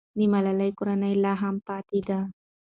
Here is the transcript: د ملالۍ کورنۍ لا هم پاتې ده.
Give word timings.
د 0.17 0.19
ملالۍ 0.33 0.71
کورنۍ 0.77 1.13
لا 1.23 1.33
هم 1.41 1.55
پاتې 1.67 1.99
ده. 2.07 2.19